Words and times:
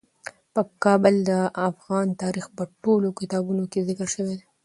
کابل 0.83 1.15
د 1.29 1.31
افغان 1.69 2.07
تاریخ 2.21 2.45
په 2.57 2.63
ټولو 2.83 3.07
کتابونو 3.19 3.63
کې 3.71 3.85
ذکر 3.89 4.07
شوی 4.15 4.33
دی. 4.39 4.47